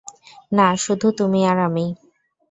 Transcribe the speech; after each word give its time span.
না 0.51 0.67
শুধু 0.77 1.07
তুমি 1.19 1.39
আর 1.45 1.57
আমি। 1.67 1.85